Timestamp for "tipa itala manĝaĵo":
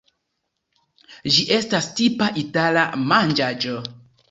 2.01-3.79